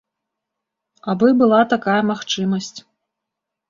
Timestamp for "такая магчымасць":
1.77-2.77